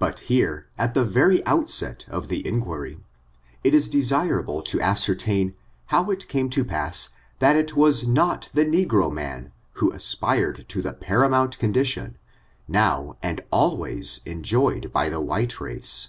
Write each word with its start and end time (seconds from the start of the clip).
But 0.00 0.18
here, 0.26 0.66
at 0.76 0.94
the 0.94 1.04
very 1.04 1.46
outset 1.46 2.04
of 2.08 2.26
the 2.26 2.44
inquiry, 2.44 2.98
it 3.62 3.74
ia 3.74 3.80
de 3.82 4.00
sirable 4.00 4.64
to 4.64 4.80
ascertain 4.80 5.54
how 5.86 6.10
it 6.10 6.26
came 6.26 6.50
to 6.50 6.64
pass 6.64 7.10
that 7.38 7.54
it 7.54 7.76
was 7.76 8.08
not 8.08 8.48
the 8.54 8.64
negro 8.64 9.12
man 9.12 9.52
who 9.74 9.92
aspired 9.92 10.68
to 10.70 10.82
the 10.82 10.94
paramount 10.94 11.60
con 11.60 11.72
dition, 11.72 12.14
now 12.66 13.16
and 13.22 13.40
always 13.52 14.20
enjoyed 14.26 14.92
by 14.92 15.08
the 15.08 15.20
white 15.20 15.60
race. 15.60 16.08